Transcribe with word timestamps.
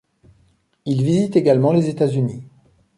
Il 0.85 1.03
visite 1.03 1.35
également 1.35 1.73
les 1.73 1.87
États-Unis. 1.87 2.41